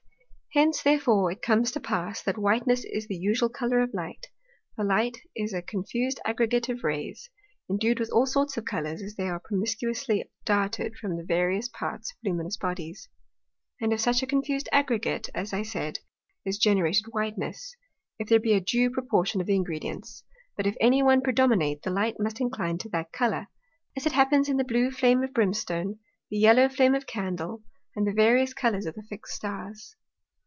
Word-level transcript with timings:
Hence 0.53 0.83
therefore 0.83 1.31
it 1.31 1.41
comes 1.41 1.71
to 1.71 1.79
pass, 1.79 2.21
that 2.23 2.37
Whiteness 2.37 2.83
is 2.83 3.07
the 3.07 3.15
usual 3.15 3.47
Colour 3.47 3.79
of 3.79 3.93
Light; 3.93 4.27
for 4.75 4.83
Light 4.83 5.19
is 5.33 5.53
a 5.53 5.61
confused 5.61 6.19
aggregate 6.25 6.67
of 6.67 6.83
Rays, 6.83 7.29
indued 7.69 8.01
with 8.01 8.11
all 8.11 8.25
sorts 8.25 8.57
of 8.57 8.65
Colours, 8.65 9.01
as 9.01 9.15
they 9.15 9.29
are 9.29 9.39
promiscuously 9.39 10.29
darted 10.43 10.97
from 10.97 11.15
the 11.15 11.23
various 11.23 11.69
parts 11.69 12.11
of 12.11 12.17
luminous 12.25 12.57
Bodies. 12.57 13.07
And 13.79 13.93
of 13.93 14.01
such 14.01 14.21
a 14.21 14.27
confused 14.27 14.67
aggregate, 14.73 15.29
as 15.33 15.53
I 15.53 15.63
said, 15.63 15.99
is 16.43 16.57
generated 16.57 17.05
Whiteness, 17.11 17.73
if 18.19 18.27
there 18.27 18.37
be 18.37 18.51
a 18.51 18.59
due 18.59 18.89
proportion 18.89 19.39
of 19.39 19.47
the 19.47 19.55
Ingredients; 19.55 20.25
but 20.57 20.67
if 20.67 20.75
any 20.81 21.01
one 21.01 21.21
predominate, 21.21 21.83
the 21.83 21.91
Light 21.91 22.17
must 22.19 22.41
incline 22.41 22.77
to 22.79 22.89
that 22.89 23.13
Colour; 23.13 23.47
as 23.95 24.05
it 24.05 24.11
happens 24.11 24.49
in 24.49 24.57
the 24.57 24.65
blue 24.65 24.91
Flame 24.91 25.23
of 25.23 25.33
Brimstone, 25.33 25.99
the 26.29 26.37
yellow 26.37 26.67
Flame 26.67 26.93
of 26.93 27.03
a 27.03 27.05
Candle, 27.05 27.63
and 27.95 28.05
the 28.05 28.11
various 28.11 28.53
Colours 28.53 28.85
of 28.85 28.95
the 28.95 29.03
fixed 29.03 29.33
Stars. 29.35 29.95